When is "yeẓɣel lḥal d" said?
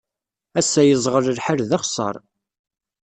0.85-1.71